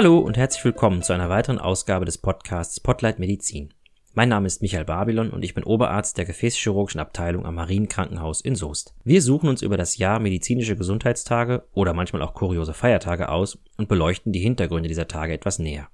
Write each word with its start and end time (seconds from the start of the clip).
Hallo 0.00 0.20
und 0.20 0.36
herzlich 0.36 0.64
willkommen 0.64 1.02
zu 1.02 1.12
einer 1.12 1.28
weiteren 1.28 1.58
Ausgabe 1.58 2.04
des 2.04 2.18
Podcasts 2.18 2.76
Spotlight 2.76 3.18
Medizin. 3.18 3.74
Mein 4.14 4.28
Name 4.28 4.46
ist 4.46 4.62
Michael 4.62 4.84
Babylon 4.84 5.30
und 5.30 5.44
ich 5.44 5.54
bin 5.54 5.64
Oberarzt 5.64 6.16
der 6.18 6.24
Gefäßchirurgischen 6.24 7.00
Abteilung 7.00 7.44
am 7.44 7.56
Marienkrankenhaus 7.56 8.40
in 8.40 8.54
Soest. 8.54 8.94
Wir 9.02 9.20
suchen 9.20 9.48
uns 9.48 9.60
über 9.60 9.76
das 9.76 9.96
Jahr 9.96 10.20
medizinische 10.20 10.76
Gesundheitstage 10.76 11.66
oder 11.72 11.94
manchmal 11.94 12.22
auch 12.22 12.32
kuriose 12.32 12.74
Feiertage 12.74 13.28
aus 13.28 13.58
und 13.76 13.88
beleuchten 13.88 14.30
die 14.30 14.38
Hintergründe 14.38 14.88
dieser 14.88 15.08
Tage 15.08 15.32
etwas 15.32 15.58
näher. 15.58 15.88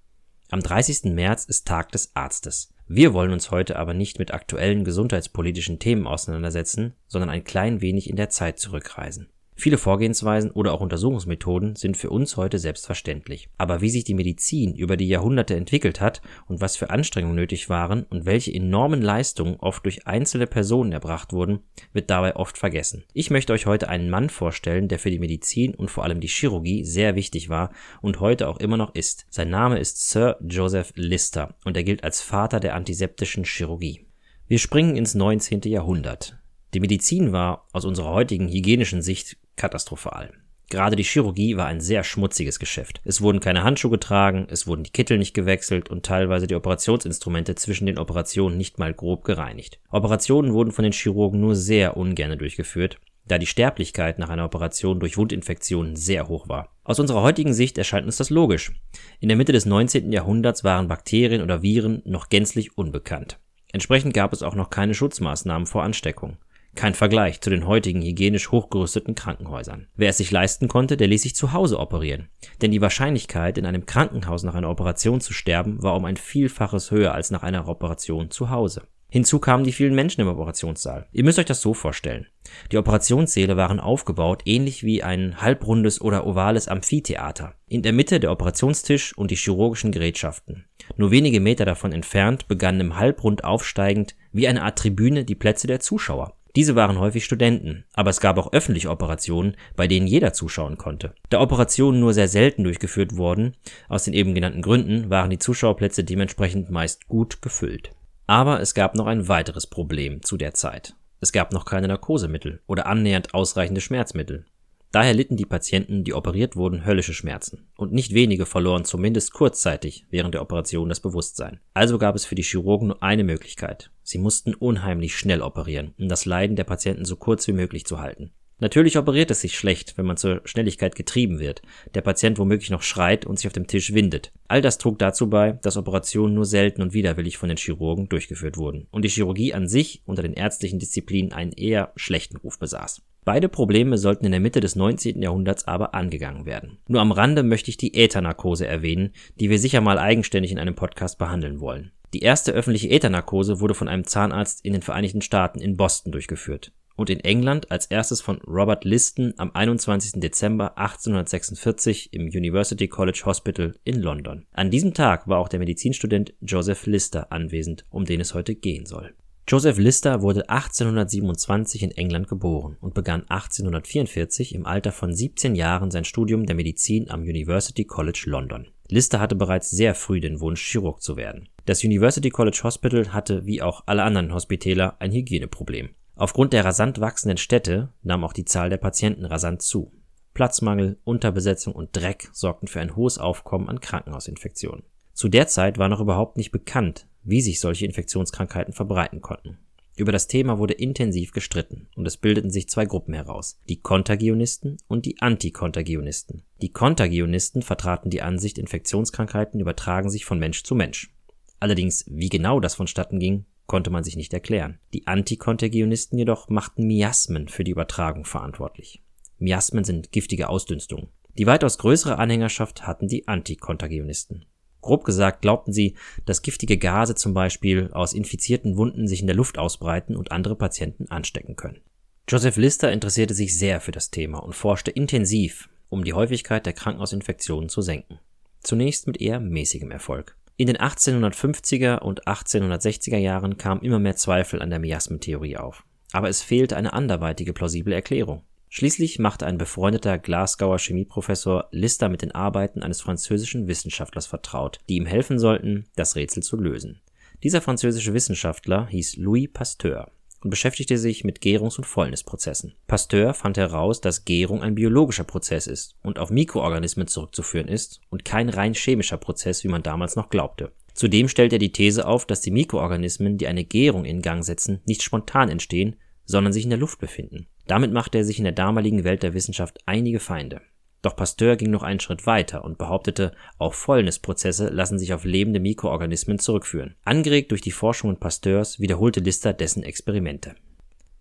Am 0.50 0.60
30. 0.60 1.14
März 1.14 1.46
ist 1.46 1.66
Tag 1.66 1.90
des 1.90 2.14
Arztes. 2.14 2.74
Wir 2.86 3.14
wollen 3.14 3.32
uns 3.32 3.50
heute 3.50 3.76
aber 3.76 3.94
nicht 3.94 4.18
mit 4.18 4.34
aktuellen 4.34 4.84
gesundheitspolitischen 4.84 5.78
Themen 5.78 6.06
auseinandersetzen, 6.06 6.92
sondern 7.06 7.30
ein 7.30 7.44
klein 7.44 7.80
wenig 7.80 8.10
in 8.10 8.16
der 8.16 8.28
Zeit 8.28 8.58
zurückreisen. 8.58 9.30
Viele 9.56 9.78
Vorgehensweisen 9.78 10.50
oder 10.50 10.72
auch 10.72 10.80
Untersuchungsmethoden 10.80 11.76
sind 11.76 11.96
für 11.96 12.10
uns 12.10 12.36
heute 12.36 12.58
selbstverständlich. 12.58 13.48
Aber 13.56 13.80
wie 13.80 13.88
sich 13.88 14.02
die 14.02 14.14
Medizin 14.14 14.74
über 14.74 14.96
die 14.96 15.06
Jahrhunderte 15.06 15.54
entwickelt 15.54 16.00
hat 16.00 16.22
und 16.46 16.60
was 16.60 16.76
für 16.76 16.90
Anstrengungen 16.90 17.36
nötig 17.36 17.68
waren 17.68 18.02
und 18.02 18.26
welche 18.26 18.52
enormen 18.52 19.00
Leistungen 19.00 19.56
oft 19.60 19.84
durch 19.84 20.06
einzelne 20.06 20.48
Personen 20.48 20.92
erbracht 20.92 21.32
wurden, 21.32 21.60
wird 21.92 22.10
dabei 22.10 22.34
oft 22.34 22.58
vergessen. 22.58 23.04
Ich 23.12 23.30
möchte 23.30 23.52
euch 23.52 23.66
heute 23.66 23.88
einen 23.88 24.10
Mann 24.10 24.28
vorstellen, 24.28 24.88
der 24.88 24.98
für 24.98 25.10
die 25.10 25.20
Medizin 25.20 25.74
und 25.74 25.90
vor 25.90 26.02
allem 26.02 26.20
die 26.20 26.28
Chirurgie 26.28 26.84
sehr 26.84 27.14
wichtig 27.14 27.48
war 27.48 27.70
und 28.02 28.20
heute 28.20 28.48
auch 28.48 28.58
immer 28.58 28.76
noch 28.76 28.94
ist. 28.94 29.26
Sein 29.30 29.50
Name 29.50 29.78
ist 29.78 30.10
Sir 30.10 30.36
Joseph 30.46 30.92
Lister 30.96 31.54
und 31.64 31.76
er 31.76 31.84
gilt 31.84 32.02
als 32.02 32.20
Vater 32.20 32.58
der 32.58 32.74
antiseptischen 32.74 33.44
Chirurgie. 33.44 34.06
Wir 34.48 34.58
springen 34.58 34.96
ins 34.96 35.14
19. 35.14 35.62
Jahrhundert. 35.62 36.38
Die 36.74 36.80
Medizin 36.80 37.32
war 37.32 37.68
aus 37.72 37.84
unserer 37.84 38.12
heutigen 38.12 38.48
hygienischen 38.48 39.00
Sicht 39.00 39.38
katastrophal. 39.56 40.32
Gerade 40.70 40.96
die 40.96 41.04
Chirurgie 41.04 41.56
war 41.56 41.66
ein 41.66 41.80
sehr 41.80 42.04
schmutziges 42.04 42.58
Geschäft. 42.58 43.00
Es 43.04 43.20
wurden 43.20 43.40
keine 43.40 43.62
Handschuhe 43.62 43.90
getragen, 43.90 44.46
es 44.50 44.66
wurden 44.66 44.82
die 44.82 44.90
Kittel 44.90 45.18
nicht 45.18 45.34
gewechselt 45.34 45.90
und 45.90 46.04
teilweise 46.04 46.46
die 46.46 46.54
Operationsinstrumente 46.54 47.54
zwischen 47.54 47.86
den 47.86 47.98
Operationen 47.98 48.56
nicht 48.56 48.78
mal 48.78 48.94
grob 48.94 49.24
gereinigt. 49.24 49.78
Operationen 49.90 50.52
wurden 50.52 50.72
von 50.72 50.82
den 50.82 50.92
Chirurgen 50.92 51.40
nur 51.40 51.54
sehr 51.54 51.96
ungern 51.96 52.38
durchgeführt, 52.38 52.98
da 53.26 53.38
die 53.38 53.46
Sterblichkeit 53.46 54.18
nach 54.18 54.30
einer 54.30 54.44
Operation 54.44 55.00
durch 55.00 55.16
Wundinfektionen 55.16 55.96
sehr 55.96 56.28
hoch 56.28 56.48
war. 56.48 56.70
Aus 56.82 56.98
unserer 56.98 57.22
heutigen 57.22 57.54
Sicht 57.54 57.78
erscheint 57.78 58.06
uns 58.06 58.16
das 58.16 58.30
logisch. 58.30 58.72
In 59.20 59.28
der 59.28 59.36
Mitte 59.36 59.52
des 59.52 59.66
19. 59.66 60.12
Jahrhunderts 60.12 60.64
waren 60.64 60.88
Bakterien 60.88 61.42
oder 61.42 61.62
Viren 61.62 62.02
noch 62.04 62.28
gänzlich 62.28 62.76
unbekannt. 62.76 63.38
Entsprechend 63.72 64.14
gab 64.14 64.32
es 64.32 64.42
auch 64.42 64.54
noch 64.54 64.70
keine 64.70 64.94
Schutzmaßnahmen 64.94 65.66
vor 65.66 65.82
Ansteckung. 65.82 66.36
Kein 66.74 66.94
Vergleich 66.94 67.40
zu 67.40 67.50
den 67.50 67.66
heutigen 67.66 68.02
hygienisch 68.02 68.50
hochgerüsteten 68.50 69.14
Krankenhäusern. 69.14 69.86
Wer 69.94 70.10
es 70.10 70.18
sich 70.18 70.30
leisten 70.30 70.66
konnte, 70.66 70.96
der 70.96 71.06
ließ 71.06 71.22
sich 71.22 71.36
zu 71.36 71.52
Hause 71.52 71.78
operieren. 71.78 72.28
Denn 72.62 72.72
die 72.72 72.80
Wahrscheinlichkeit, 72.80 73.58
in 73.58 73.66
einem 73.66 73.86
Krankenhaus 73.86 74.42
nach 74.42 74.54
einer 74.54 74.70
Operation 74.70 75.20
zu 75.20 75.32
sterben, 75.32 75.82
war 75.82 75.94
um 75.94 76.04
ein 76.04 76.16
Vielfaches 76.16 76.90
höher 76.90 77.14
als 77.14 77.30
nach 77.30 77.42
einer 77.42 77.68
Operation 77.68 78.30
zu 78.30 78.50
Hause. 78.50 78.82
Hinzu 79.08 79.38
kamen 79.38 79.62
die 79.62 79.70
vielen 79.70 79.94
Menschen 79.94 80.22
im 80.22 80.26
Operationssaal. 80.26 81.06
Ihr 81.12 81.22
müsst 81.22 81.38
euch 81.38 81.44
das 81.44 81.60
so 81.60 81.72
vorstellen. 81.72 82.26
Die 82.72 82.78
Operationssäle 82.78 83.56
waren 83.56 83.78
aufgebaut 83.78 84.42
ähnlich 84.44 84.82
wie 84.82 85.04
ein 85.04 85.40
halbrundes 85.40 86.00
oder 86.00 86.26
ovales 86.26 86.66
Amphitheater. 86.66 87.54
In 87.68 87.82
der 87.82 87.92
Mitte 87.92 88.18
der 88.18 88.32
Operationstisch 88.32 89.16
und 89.16 89.30
die 89.30 89.36
chirurgischen 89.36 89.92
Gerätschaften. 89.92 90.64
Nur 90.96 91.12
wenige 91.12 91.38
Meter 91.38 91.64
davon 91.64 91.92
entfernt 91.92 92.48
begannen 92.48 92.80
im 92.80 92.96
Halbrund 92.96 93.44
aufsteigend 93.44 94.16
wie 94.32 94.48
eine 94.48 94.64
Art 94.64 94.80
Tribüne 94.80 95.24
die 95.24 95.36
Plätze 95.36 95.68
der 95.68 95.78
Zuschauer. 95.78 96.34
Diese 96.56 96.76
waren 96.76 97.00
häufig 97.00 97.24
Studenten, 97.24 97.84
aber 97.94 98.10
es 98.10 98.20
gab 98.20 98.38
auch 98.38 98.52
öffentliche 98.52 98.90
Operationen, 98.90 99.56
bei 99.74 99.88
denen 99.88 100.06
jeder 100.06 100.32
zuschauen 100.32 100.78
konnte. 100.78 101.14
Da 101.28 101.40
Operationen 101.40 101.98
nur 101.98 102.14
sehr 102.14 102.28
selten 102.28 102.62
durchgeführt 102.62 103.16
wurden, 103.16 103.56
aus 103.88 104.04
den 104.04 104.14
eben 104.14 104.34
genannten 104.34 104.62
Gründen, 104.62 105.10
waren 105.10 105.30
die 105.30 105.40
Zuschauerplätze 105.40 106.04
dementsprechend 106.04 106.70
meist 106.70 107.08
gut 107.08 107.42
gefüllt. 107.42 107.90
Aber 108.26 108.60
es 108.60 108.74
gab 108.74 108.94
noch 108.94 109.06
ein 109.06 109.26
weiteres 109.26 109.66
Problem 109.66 110.22
zu 110.22 110.36
der 110.36 110.54
Zeit. 110.54 110.94
Es 111.20 111.32
gab 111.32 111.52
noch 111.52 111.64
keine 111.64 111.88
Narkosemittel 111.88 112.60
oder 112.66 112.86
annähernd 112.86 113.34
ausreichende 113.34 113.80
Schmerzmittel. 113.80 114.46
Daher 114.94 115.12
litten 115.12 115.36
die 115.36 115.44
Patienten, 115.44 116.04
die 116.04 116.14
operiert 116.14 116.54
wurden, 116.54 116.86
höllische 116.86 117.14
Schmerzen. 117.14 117.66
Und 117.76 117.92
nicht 117.92 118.14
wenige 118.14 118.46
verloren 118.46 118.84
zumindest 118.84 119.32
kurzzeitig 119.32 120.06
während 120.08 120.34
der 120.34 120.42
Operation 120.42 120.88
das 120.88 121.00
Bewusstsein. 121.00 121.58
Also 121.72 121.98
gab 121.98 122.14
es 122.14 122.24
für 122.24 122.36
die 122.36 122.44
Chirurgen 122.44 122.86
nur 122.86 123.02
eine 123.02 123.24
Möglichkeit. 123.24 123.90
Sie 124.04 124.18
mussten 124.18 124.54
unheimlich 124.54 125.16
schnell 125.16 125.42
operieren, 125.42 125.94
um 125.98 126.08
das 126.08 126.26
Leiden 126.26 126.54
der 126.54 126.62
Patienten 126.62 127.04
so 127.04 127.16
kurz 127.16 127.48
wie 127.48 127.52
möglich 127.52 127.84
zu 127.86 127.98
halten. 127.98 128.30
Natürlich 128.60 128.96
operiert 128.96 129.32
es 129.32 129.40
sich 129.40 129.58
schlecht, 129.58 129.98
wenn 129.98 130.06
man 130.06 130.16
zur 130.16 130.42
Schnelligkeit 130.44 130.94
getrieben 130.94 131.40
wird, 131.40 131.62
der 131.96 132.02
Patient 132.02 132.38
womöglich 132.38 132.70
noch 132.70 132.82
schreit 132.82 133.26
und 133.26 133.36
sich 133.36 133.48
auf 133.48 133.52
dem 133.52 133.66
Tisch 133.66 133.94
windet. 133.94 134.30
All 134.46 134.62
das 134.62 134.78
trug 134.78 135.00
dazu 135.00 135.28
bei, 135.28 135.58
dass 135.62 135.76
Operationen 135.76 136.36
nur 136.36 136.44
selten 136.44 136.82
und 136.82 136.92
widerwillig 136.92 137.36
von 137.36 137.48
den 137.48 137.58
Chirurgen 137.58 138.08
durchgeführt 138.08 138.58
wurden 138.58 138.86
und 138.92 139.04
die 139.04 139.08
Chirurgie 139.08 139.54
an 139.54 139.66
sich 139.66 140.02
unter 140.06 140.22
den 140.22 140.34
ärztlichen 140.34 140.78
Disziplinen 140.78 141.32
einen 141.32 141.50
eher 141.50 141.92
schlechten 141.96 142.36
Ruf 142.36 142.60
besaß. 142.60 143.02
Beide 143.24 143.48
Probleme 143.48 143.96
sollten 143.96 144.26
in 144.26 144.32
der 144.32 144.40
Mitte 144.40 144.60
des 144.60 144.76
19. 144.76 145.22
Jahrhunderts 145.22 145.66
aber 145.66 145.94
angegangen 145.94 146.44
werden. 146.44 146.78
Nur 146.88 147.00
am 147.00 147.10
Rande 147.12 147.42
möchte 147.42 147.70
ich 147.70 147.78
die 147.78 147.94
Äthernarkose 147.94 148.66
erwähnen, 148.66 149.12
die 149.40 149.48
wir 149.48 149.58
sicher 149.58 149.80
mal 149.80 149.98
eigenständig 149.98 150.52
in 150.52 150.58
einem 150.58 150.74
Podcast 150.74 151.18
behandeln 151.18 151.60
wollen. 151.60 151.92
Die 152.12 152.20
erste 152.20 152.52
öffentliche 152.52 152.90
Äthernarkose 152.90 153.60
wurde 153.60 153.74
von 153.74 153.88
einem 153.88 154.04
Zahnarzt 154.04 154.64
in 154.64 154.74
den 154.74 154.82
Vereinigten 154.82 155.22
Staaten 155.22 155.60
in 155.60 155.76
Boston 155.76 156.12
durchgeführt 156.12 156.72
und 156.96 157.10
in 157.10 157.20
England 157.20 157.70
als 157.70 157.86
erstes 157.86 158.20
von 158.20 158.40
Robert 158.46 158.84
Liston 158.84 159.34
am 159.36 159.50
21. 159.52 160.20
Dezember 160.20 160.78
1846 160.78 162.12
im 162.12 162.26
University 162.26 162.88
College 162.88 163.22
Hospital 163.24 163.74
in 163.84 164.00
London. 164.00 164.46
An 164.52 164.70
diesem 164.70 164.94
Tag 164.94 165.26
war 165.28 165.38
auch 165.38 165.48
der 165.48 165.58
Medizinstudent 165.58 166.34
Joseph 166.40 166.86
Lister 166.86 167.32
anwesend, 167.32 167.84
um 167.90 168.04
den 168.04 168.20
es 168.20 168.34
heute 168.34 168.54
gehen 168.54 168.86
soll. 168.86 169.14
Joseph 169.46 169.76
Lister 169.76 170.22
wurde 170.22 170.48
1827 170.48 171.82
in 171.82 171.90
England 171.90 172.28
geboren 172.28 172.78
und 172.80 172.94
begann 172.94 173.28
1844 173.28 174.54
im 174.54 174.64
Alter 174.64 174.90
von 174.90 175.14
17 175.14 175.54
Jahren 175.54 175.90
sein 175.90 176.04
Studium 176.04 176.46
der 176.46 176.56
Medizin 176.56 177.10
am 177.10 177.20
University 177.20 177.84
College 177.84 178.22
London. 178.24 178.68
Lister 178.88 179.20
hatte 179.20 179.34
bereits 179.34 179.68
sehr 179.68 179.94
früh 179.94 180.20
den 180.20 180.40
Wunsch, 180.40 180.62
Chirurg 180.62 181.02
zu 181.02 181.18
werden. 181.18 181.50
Das 181.66 181.84
University 181.84 182.30
College 182.30 182.60
Hospital 182.64 183.12
hatte, 183.12 183.44
wie 183.44 183.60
auch 183.60 183.82
alle 183.84 184.04
anderen 184.04 184.32
Hospitäler, 184.32 184.96
ein 184.98 185.12
Hygieneproblem. 185.12 185.90
Aufgrund 186.16 186.54
der 186.54 186.64
rasant 186.64 187.00
wachsenden 187.00 187.36
Städte 187.36 187.92
nahm 188.02 188.24
auch 188.24 188.32
die 188.32 188.46
Zahl 188.46 188.70
der 188.70 188.78
Patienten 188.78 189.26
rasant 189.26 189.60
zu. 189.60 189.92
Platzmangel, 190.32 190.98
Unterbesetzung 191.04 191.74
und 191.74 191.94
Dreck 191.94 192.30
sorgten 192.32 192.66
für 192.66 192.80
ein 192.80 192.96
hohes 192.96 193.18
Aufkommen 193.18 193.68
an 193.68 193.80
Krankenhausinfektionen. 193.80 194.84
Zu 195.12 195.28
der 195.28 195.48
Zeit 195.48 195.76
war 195.76 195.90
noch 195.90 196.00
überhaupt 196.00 196.38
nicht 196.38 196.50
bekannt, 196.50 197.06
wie 197.24 197.40
sich 197.40 197.60
solche 197.60 197.86
Infektionskrankheiten 197.86 198.72
verbreiten 198.72 199.20
konnten. 199.20 199.58
Über 199.96 200.10
das 200.10 200.26
Thema 200.26 200.58
wurde 200.58 200.74
intensiv 200.74 201.30
gestritten 201.30 201.88
und 201.94 202.06
es 202.06 202.16
bildeten 202.16 202.50
sich 202.50 202.68
zwei 202.68 202.84
Gruppen 202.84 203.14
heraus, 203.14 203.60
die 203.68 203.80
Kontagionisten 203.80 204.78
und 204.88 205.06
die 205.06 205.20
Antikontagionisten. 205.20 206.42
Die 206.60 206.72
Kontagionisten 206.72 207.62
vertraten 207.62 208.10
die 208.10 208.20
Ansicht, 208.20 208.58
Infektionskrankheiten 208.58 209.60
übertragen 209.60 210.10
sich 210.10 210.24
von 210.24 210.40
Mensch 210.40 210.64
zu 210.64 210.74
Mensch. 210.74 211.14
Allerdings, 211.60 212.04
wie 212.08 212.28
genau 212.28 212.58
das 212.58 212.74
vonstatten 212.74 213.20
ging, 213.20 213.46
konnte 213.66 213.90
man 213.90 214.02
sich 214.02 214.16
nicht 214.16 214.34
erklären. 214.34 214.80
Die 214.92 215.06
Antikontagionisten 215.06 216.18
jedoch 216.18 216.48
machten 216.48 216.86
Miasmen 216.86 217.48
für 217.48 217.62
die 217.62 217.70
Übertragung 217.70 218.24
verantwortlich. 218.24 219.00
Miasmen 219.38 219.84
sind 219.84 220.10
giftige 220.10 220.48
Ausdünstungen. 220.48 221.08
Die 221.38 221.46
weitaus 221.46 221.78
größere 221.78 222.18
Anhängerschaft 222.18 222.86
hatten 222.86 223.08
die 223.08 223.28
Antikontagionisten. 223.28 224.44
Grob 224.84 225.04
gesagt 225.04 225.40
glaubten 225.40 225.72
sie, 225.72 225.94
dass 226.26 226.42
giftige 226.42 226.76
Gase 226.76 227.14
zum 227.14 227.32
Beispiel 227.32 227.90
aus 227.94 228.12
infizierten 228.12 228.76
Wunden 228.76 229.08
sich 229.08 229.22
in 229.22 229.26
der 229.26 229.34
Luft 229.34 229.56
ausbreiten 229.56 230.14
und 230.14 230.30
andere 230.30 230.56
Patienten 230.56 231.08
anstecken 231.08 231.56
können. 231.56 231.80
Joseph 232.28 232.58
Lister 232.58 232.92
interessierte 232.92 233.32
sich 233.32 233.58
sehr 233.58 233.80
für 233.80 233.92
das 233.92 234.10
Thema 234.10 234.40
und 234.40 234.54
forschte 234.54 234.90
intensiv, 234.90 235.70
um 235.88 236.04
die 236.04 236.12
Häufigkeit 236.12 236.66
der 236.66 236.74
Krankenhausinfektionen 236.74 237.70
zu 237.70 237.80
senken. 237.80 238.18
Zunächst 238.60 239.06
mit 239.06 239.22
eher 239.22 239.40
mäßigem 239.40 239.90
Erfolg. 239.90 240.36
In 240.58 240.66
den 240.66 240.76
1850er 240.76 242.00
und 242.00 242.26
1860er 242.26 243.16
Jahren 243.16 243.56
kamen 243.56 243.80
immer 243.80 243.98
mehr 243.98 244.16
Zweifel 244.16 244.60
an 244.60 244.68
der 244.68 244.80
Miasmentheorie 244.80 245.56
auf. 245.56 245.82
Aber 246.12 246.28
es 246.28 246.42
fehlte 246.42 246.76
eine 246.76 246.92
anderweitige 246.92 247.54
plausible 247.54 247.94
Erklärung. 247.94 248.42
Schließlich 248.76 249.20
machte 249.20 249.46
ein 249.46 249.56
befreundeter 249.56 250.18
Glasgower 250.18 250.80
Chemieprofessor 250.80 251.68
Lister 251.70 252.08
mit 252.08 252.22
den 252.22 252.32
Arbeiten 252.32 252.82
eines 252.82 253.00
französischen 253.00 253.68
Wissenschaftlers 253.68 254.26
vertraut, 254.26 254.80
die 254.88 254.96
ihm 254.96 255.06
helfen 255.06 255.38
sollten, 255.38 255.84
das 255.94 256.16
Rätsel 256.16 256.42
zu 256.42 256.56
lösen. 256.56 257.00
Dieser 257.44 257.60
französische 257.60 258.14
Wissenschaftler 258.14 258.88
hieß 258.88 259.14
Louis 259.18 259.48
Pasteur 259.52 260.10
und 260.42 260.50
beschäftigte 260.50 260.98
sich 260.98 261.22
mit 261.22 261.40
Gärungs- 261.40 261.76
und 261.76 261.84
Fäulnisprozessen. 261.84 262.74
Pasteur 262.88 263.32
fand 263.32 263.58
heraus, 263.58 264.00
dass 264.00 264.24
Gärung 264.24 264.60
ein 264.60 264.74
biologischer 264.74 265.22
Prozess 265.22 265.68
ist 265.68 265.94
und 266.02 266.18
auf 266.18 266.30
Mikroorganismen 266.30 267.06
zurückzuführen 267.06 267.68
ist 267.68 268.00
und 268.10 268.24
kein 268.24 268.48
rein 268.48 268.74
chemischer 268.74 269.18
Prozess, 269.18 269.62
wie 269.62 269.68
man 269.68 269.84
damals 269.84 270.16
noch 270.16 270.30
glaubte. 270.30 270.72
Zudem 270.94 271.28
stellt 271.28 271.52
er 271.52 271.60
die 271.60 271.70
These 271.70 272.08
auf, 272.08 272.26
dass 272.26 272.40
die 272.40 272.50
Mikroorganismen, 272.50 273.38
die 273.38 273.46
eine 273.46 273.62
Gärung 273.62 274.04
in 274.04 274.20
Gang 274.20 274.42
setzen, 274.42 274.80
nicht 274.84 275.04
spontan 275.04 275.48
entstehen, 275.48 275.94
sondern 276.24 276.52
sich 276.52 276.64
in 276.64 276.70
der 276.70 276.78
Luft 276.80 276.98
befinden. 276.98 277.46
Damit 277.66 277.92
machte 277.92 278.18
er 278.18 278.24
sich 278.24 278.38
in 278.38 278.44
der 278.44 278.52
damaligen 278.52 279.04
Welt 279.04 279.22
der 279.22 279.34
Wissenschaft 279.34 279.78
einige 279.86 280.20
Feinde. 280.20 280.60
Doch 281.04 281.16
Pasteur 281.16 281.56
ging 281.56 281.70
noch 281.70 281.82
einen 281.82 282.00
Schritt 282.00 282.26
weiter 282.26 282.64
und 282.64 282.78
behauptete, 282.78 283.32
auch 283.58 283.74
Fäulnisprozesse 283.74 284.68
lassen 284.68 284.98
sich 284.98 285.12
auf 285.12 285.24
lebende 285.24 285.60
Mikroorganismen 285.60 286.38
zurückführen. 286.38 286.94
Angeregt 287.04 287.50
durch 287.50 287.60
die 287.60 287.72
Forschungen 287.72 288.18
Pasteurs 288.18 288.80
wiederholte 288.80 289.20
Lister 289.20 289.52
dessen 289.52 289.82
Experimente. 289.82 290.54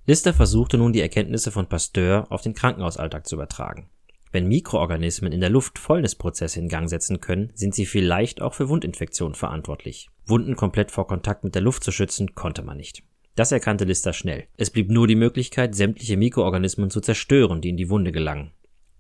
Lister 0.06 0.34
versuchte 0.34 0.78
nun 0.78 0.94
die 0.94 1.02
Erkenntnisse 1.02 1.52
von 1.52 1.68
Pasteur 1.68 2.28
auf 2.30 2.42
den 2.42 2.54
Krankenhausalltag 2.54 3.28
zu 3.28 3.36
übertragen. 3.36 3.90
Wenn 4.32 4.48
Mikroorganismen 4.48 5.32
in 5.32 5.42
der 5.42 5.50
Luft 5.50 5.78
Fäulnisprozesse 5.78 6.60
in 6.60 6.68
Gang 6.68 6.90
setzen 6.90 7.22
können, 7.22 7.52
sind 7.54 7.76
sie 7.76 7.86
vielleicht 7.86 8.42
auch 8.42 8.54
für 8.54 8.68
Wundinfektionen 8.68 9.36
verantwortlich. 9.36 10.10
Wunden 10.26 10.56
komplett 10.56 10.92
vor 10.92 11.08
Kontakt 11.08 11.44
mit 11.44 11.56
der 11.56 11.62
Luft 11.62 11.84
zu 11.84 11.92
schützen, 11.92 12.36
konnte 12.36 12.64
man 12.64 12.78
nicht. 12.78 13.04
Das 13.36 13.52
erkannte 13.52 13.86
Lister 13.86 14.14
schnell. 14.14 14.46
Es 14.58 14.70
blieb 14.70 14.92
nur 14.92 15.08
die 15.08 15.16
Möglichkeit, 15.16 15.74
sämtliche 15.74 16.18
Mikroorganismen 16.18 16.92
zu 16.92 17.02
zerstören, 17.02 17.62
die 17.62 17.70
in 17.70 17.78
die 17.78 17.90
Wunde 17.90 18.12
gelangen. 18.12 18.52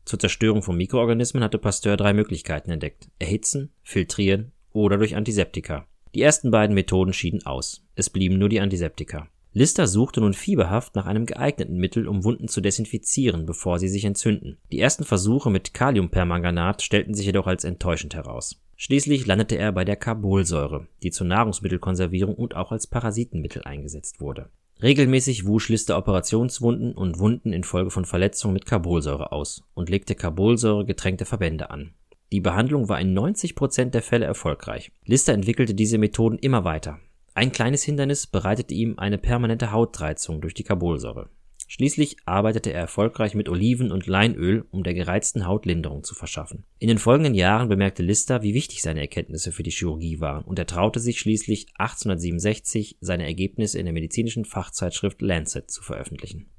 Zur 0.06 0.18
Zerstörung 0.20 0.64
von 0.64 0.76
Mikroorganismen 0.76 1.44
hatte 1.44 1.60
Pasteur 1.60 1.98
drei 1.98 2.14
Möglichkeiten 2.14 2.72
entdeckt. 2.72 3.10
Erhitzen, 3.20 3.72
filtrieren 3.84 4.52
oder 4.72 4.98
durch 4.98 5.16
Antiseptika. 5.16 5.86
Die 6.16 6.22
ersten 6.22 6.52
beiden 6.52 6.74
Methoden 6.74 7.14
schieden 7.14 7.46
aus. 7.46 7.86
Es 7.96 8.10
blieben 8.10 8.40
nur 8.40 8.50
die 8.50 8.60
Antiseptika. 8.60 9.30
Lister 9.56 9.86
suchte 9.86 10.20
nun 10.20 10.34
fieberhaft 10.34 10.96
nach 10.96 11.06
einem 11.06 11.28
geeigneten 11.28 11.78
Mittel, 11.78 12.08
um 12.08 12.24
Wunden 12.24 12.48
zu 12.48 12.60
desinfizieren, 12.60 13.46
bevor 13.46 13.78
sie 13.78 13.88
sich 13.88 14.04
entzünden. 14.04 14.58
Die 14.72 14.80
ersten 14.80 15.04
Versuche 15.04 15.52
mit 15.52 15.76
Kaliumpermanganat 15.76 16.82
stellten 16.82 17.14
sich 17.14 17.28
jedoch 17.28 17.46
als 17.46 17.64
enttäuschend 17.64 18.16
heraus. 18.16 18.63
Schließlich 18.76 19.26
landete 19.26 19.58
er 19.58 19.72
bei 19.72 19.86
der 19.86 19.96
Carbolsäure, 19.96 20.88
die 21.04 21.12
zur 21.12 21.28
Nahrungsmittelkonservierung 21.28 22.36
und 22.36 22.56
auch 22.56 22.72
als 22.72 22.88
Parasitenmittel 22.88 23.64
eingesetzt 23.64 24.20
wurde. 24.20 24.50
Regelmäßig 24.82 25.46
wusch 25.46 25.70
Lister 25.70 25.98
Operationswunden 25.98 26.94
und 26.94 27.20
Wunden 27.20 27.54
infolge 27.54 27.92
von 27.92 28.06
Verletzungen 28.06 28.54
mit 28.54 28.66
Carbolsäure 28.66 29.32
aus 29.32 29.64
und 29.74 29.90
legte 29.90 30.16
Carbolsäure 30.16 30.86
getränkte 30.86 31.26
Verbände 31.26 31.70
an. 31.70 31.94
Die 32.32 32.42
Behandlung 32.42 32.90
war 32.90 33.00
in 33.00 33.14
90 33.14 33.56
Prozent 33.56 33.94
der 33.94 34.02
Fälle 34.02 34.26
erfolgreich. 34.26 34.92
Lister 35.06 35.34
entwickelte 35.34 35.76
diese 35.76 36.00
Methoden 36.00 36.40
immer 36.40 36.66
weiter. 36.66 37.00
Ein 37.36 37.52
kleines 37.52 37.84
Hindernis 37.84 38.28
bereitete 38.28 38.74
ihm 38.74 38.98
eine 38.98 39.18
permanente 39.18 39.72
Hautreizung 39.72 40.42
durch 40.42 40.54
die 40.54 40.64
Carbolsäure. 40.64 41.30
Schließlich 41.68 42.18
arbeitete 42.26 42.72
er 42.72 42.82
erfolgreich 42.82 43.36
mit 43.36 43.50
Oliven 43.50 43.92
und 43.92 44.08
Leinöl, 44.08 44.66
um 44.72 44.84
der 44.84 44.94
gereizten 44.94 45.48
Haut 45.48 45.66
Linderung 45.66 46.04
zu 46.04 46.16
verschaffen. 46.16 46.66
In 46.80 46.88
den 46.88 46.98
folgenden 46.98 47.34
Jahren 47.34 47.70
bemerkte 47.70 48.04
Lister, 48.04 48.44
wie 48.44 48.54
wichtig 48.54 48.82
seine 48.82 49.02
Erkenntnisse 49.02 49.52
für 49.52 49.64
die 49.64 49.72
Chirurgie 49.72 50.20
waren, 50.20 50.44
und 50.44 50.60
er 50.60 50.68
traute 50.68 51.00
sich 51.00 51.20
schließlich 51.20 51.68
1867 51.78 52.98
seine 53.02 53.26
Ergebnisse 53.26 53.80
in 53.80 53.86
der 53.86 53.94
medizinischen 53.94 54.46
Fachzeitschrift 54.46 55.22
Lancet 55.22 55.72
zu 55.72 55.82
veröffentlichen. 55.82 56.50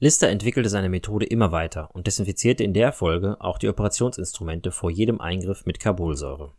Lister 0.00 0.28
entwickelte 0.28 0.68
seine 0.68 0.88
Methode 0.88 1.26
immer 1.26 1.52
weiter 1.52 1.94
und 1.94 2.08
desinfizierte 2.08 2.64
in 2.64 2.74
der 2.74 2.92
Folge 2.92 3.40
auch 3.40 3.56
die 3.56 3.68
Operationsinstrumente 3.68 4.72
vor 4.72 4.90
jedem 4.90 5.20
Eingriff 5.20 5.64
mit 5.64 5.78
Carbolsäure. 5.78 6.54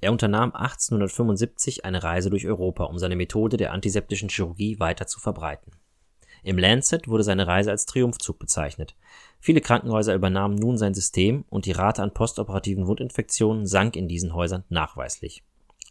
Er 0.00 0.12
unternahm 0.12 0.52
1875 0.54 1.84
eine 1.84 2.02
Reise 2.02 2.30
durch 2.30 2.46
Europa, 2.46 2.84
um 2.84 2.98
seine 2.98 3.16
Methode 3.16 3.56
der 3.56 3.72
antiseptischen 3.72 4.28
Chirurgie 4.28 4.78
weiter 4.78 5.06
zu 5.06 5.18
verbreiten. 5.18 5.72
Im 6.44 6.58
Lancet 6.58 7.08
wurde 7.08 7.24
seine 7.24 7.46
Reise 7.46 7.70
als 7.70 7.86
Triumphzug 7.86 8.38
bezeichnet. 8.38 8.94
Viele 9.40 9.60
Krankenhäuser 9.60 10.14
übernahmen 10.14 10.54
nun 10.54 10.78
sein 10.78 10.94
System 10.94 11.44
und 11.50 11.66
die 11.66 11.72
Rate 11.72 12.02
an 12.02 12.14
postoperativen 12.14 12.86
Wundinfektionen 12.86 13.66
sank 13.66 13.96
in 13.96 14.06
diesen 14.06 14.34
Häusern 14.34 14.62
nachweislich. 14.68 15.42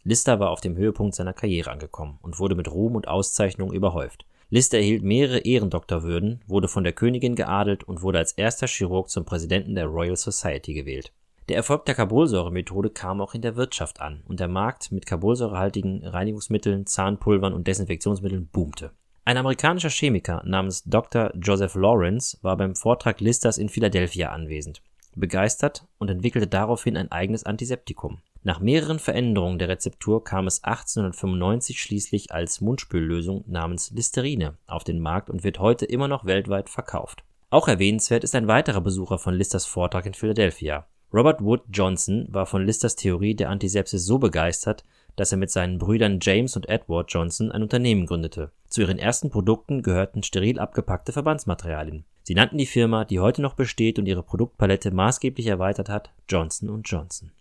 Lister 0.04 0.40
war 0.40 0.50
auf 0.50 0.60
dem 0.60 0.76
Höhepunkt 0.76 1.14
seiner 1.14 1.32
Karriere 1.32 1.70
angekommen 1.70 2.18
und 2.22 2.38
wurde 2.38 2.54
mit 2.54 2.70
Ruhm 2.70 2.94
und 2.94 3.08
Auszeichnung 3.08 3.72
überhäuft. 3.72 4.24
Lister 4.48 4.78
erhielt 4.78 5.02
mehrere 5.02 5.38
Ehrendoktorwürden, 5.38 6.40
wurde 6.46 6.68
von 6.68 6.84
der 6.84 6.92
Königin 6.92 7.34
geadelt 7.34 7.84
und 7.84 8.02
wurde 8.02 8.18
als 8.18 8.32
erster 8.32 8.66
Chirurg 8.66 9.10
zum 9.10 9.24
Präsidenten 9.24 9.74
der 9.74 9.86
Royal 9.86 10.16
Society 10.16 10.72
gewählt 10.72 11.12
der 11.48 11.56
Erfolg 11.56 11.84
der 11.84 11.94
Carbolsäure-Methode 11.94 12.88
kam 12.88 13.20
auch 13.20 13.34
in 13.34 13.42
der 13.42 13.56
Wirtschaft 13.56 14.00
an 14.00 14.22
und 14.26 14.40
der 14.40 14.48
Markt 14.48 14.92
mit 14.92 15.04
carbolsäurehaltigen 15.04 16.06
Reinigungsmitteln, 16.06 16.86
Zahnpulvern 16.86 17.52
und 17.52 17.66
Desinfektionsmitteln 17.66 18.48
boomte. 18.48 18.92
Ein 19.26 19.38
amerikanischer 19.38 19.88
Chemiker 19.88 20.42
namens 20.44 20.84
Dr. 20.84 21.32
Joseph 21.40 21.76
Lawrence 21.76 22.36
war 22.42 22.58
beim 22.58 22.74
Vortrag 22.74 23.20
Listers 23.20 23.56
in 23.56 23.70
Philadelphia 23.70 24.30
anwesend, 24.30 24.82
begeistert 25.16 25.86
und 25.96 26.10
entwickelte 26.10 26.46
daraufhin 26.46 26.98
ein 26.98 27.10
eigenes 27.10 27.44
Antiseptikum. 27.44 28.18
Nach 28.42 28.60
mehreren 28.60 28.98
Veränderungen 28.98 29.58
der 29.58 29.70
Rezeptur 29.70 30.22
kam 30.22 30.46
es 30.46 30.62
1895 30.62 31.80
schließlich 31.80 32.32
als 32.32 32.60
Mundspüllösung 32.60 33.44
namens 33.46 33.90
Listerine 33.92 34.58
auf 34.66 34.84
den 34.84 35.00
Markt 35.00 35.30
und 35.30 35.42
wird 35.42 35.58
heute 35.58 35.86
immer 35.86 36.06
noch 36.06 36.26
weltweit 36.26 36.68
verkauft. 36.68 37.24
Auch 37.48 37.66
erwähnenswert 37.66 38.24
ist 38.24 38.34
ein 38.34 38.46
weiterer 38.46 38.82
Besucher 38.82 39.18
von 39.18 39.32
Listers 39.32 39.64
Vortrag 39.64 40.04
in 40.04 40.12
Philadelphia. 40.12 40.86
Robert 41.14 41.42
Wood 41.42 41.62
Johnson 41.72 42.26
war 42.28 42.44
von 42.44 42.66
Listers 42.66 42.96
Theorie 42.96 43.34
der 43.34 43.48
Antisepsis 43.48 44.04
so 44.04 44.18
begeistert, 44.18 44.84
dass 45.16 45.32
er 45.32 45.38
mit 45.38 45.50
seinen 45.50 45.78
Brüdern 45.78 46.18
James 46.20 46.56
und 46.56 46.68
Edward 46.68 47.12
Johnson 47.12 47.52
ein 47.52 47.62
Unternehmen 47.62 48.06
gründete. 48.06 48.50
Zu 48.68 48.82
ihren 48.82 48.98
ersten 48.98 49.30
Produkten 49.30 49.82
gehörten 49.82 50.22
steril 50.22 50.58
abgepackte 50.58 51.12
Verbandsmaterialien. 51.12 52.04
Sie 52.22 52.34
nannten 52.34 52.58
die 52.58 52.66
Firma, 52.66 53.04
die 53.04 53.20
heute 53.20 53.42
noch 53.42 53.54
besteht 53.54 53.98
und 53.98 54.06
ihre 54.06 54.22
Produktpalette 54.22 54.90
maßgeblich 54.90 55.46
erweitert 55.46 55.88
hat, 55.88 56.10
Johnson 56.28 56.82
Johnson. 56.84 57.32